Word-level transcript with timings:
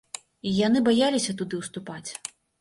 Яны 0.67 0.81
баяліся 0.87 1.31
туды 1.43 1.61
ўступаць. 1.61 2.09